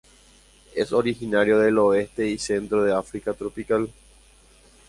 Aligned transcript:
Es 0.73 0.93
originario 0.93 1.59
del 1.59 1.77
oeste 1.77 2.27
y 2.27 2.39
centro 2.39 2.83
de 2.83 2.91
África 2.91 3.35
tropical. 3.35 3.87